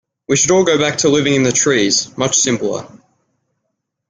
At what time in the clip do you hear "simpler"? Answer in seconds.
2.35-2.87